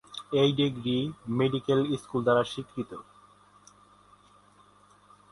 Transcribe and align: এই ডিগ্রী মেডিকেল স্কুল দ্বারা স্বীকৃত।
এই 0.41 0.49
ডিগ্রী 0.59 0.97
মেডিকেল 1.39 1.79
স্কুল 2.01 2.21
দ্বারা 2.25 2.43
স্বীকৃত। 2.51 2.91